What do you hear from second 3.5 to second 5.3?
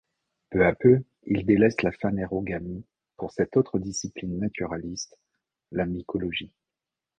autre discipline naturaliste,